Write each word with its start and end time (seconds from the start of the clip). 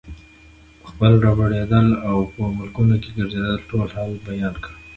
خپل 0.89 1.11
ربړېدل 1.25 1.87
او 2.09 2.17
په 2.33 2.41
ملکونو 2.57 2.95
کې 3.01 3.09
ګرځېدل 3.17 3.55
ټول 3.69 3.87
حال 3.95 4.11
یې 4.15 4.21
بیان 4.27 4.55
کړ. 4.63 4.73